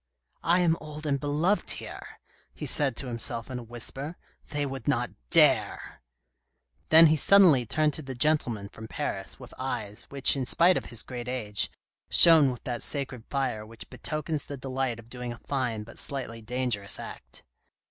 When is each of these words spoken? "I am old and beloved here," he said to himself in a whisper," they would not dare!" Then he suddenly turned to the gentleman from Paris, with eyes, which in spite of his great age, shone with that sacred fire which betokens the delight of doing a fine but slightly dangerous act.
"I 0.43 0.61
am 0.61 0.77
old 0.81 1.05
and 1.05 1.19
beloved 1.19 1.69
here," 1.77 2.19
he 2.55 2.65
said 2.65 2.95
to 2.95 3.05
himself 3.07 3.51
in 3.51 3.59
a 3.59 3.63
whisper," 3.63 4.17
they 4.49 4.65
would 4.65 4.87
not 4.87 5.11
dare!" 5.29 6.01
Then 6.89 7.05
he 7.05 7.15
suddenly 7.17 7.67
turned 7.67 7.93
to 7.93 8.01
the 8.01 8.15
gentleman 8.15 8.67
from 8.67 8.87
Paris, 8.87 9.39
with 9.39 9.53
eyes, 9.59 10.05
which 10.05 10.35
in 10.35 10.47
spite 10.47 10.75
of 10.75 10.85
his 10.85 11.03
great 11.03 11.27
age, 11.27 11.69
shone 12.09 12.49
with 12.49 12.63
that 12.63 12.81
sacred 12.81 13.25
fire 13.29 13.63
which 13.63 13.91
betokens 13.91 14.45
the 14.45 14.57
delight 14.57 14.97
of 14.97 15.07
doing 15.07 15.31
a 15.33 15.37
fine 15.37 15.83
but 15.83 15.99
slightly 15.99 16.41
dangerous 16.41 16.97
act. 16.99 17.43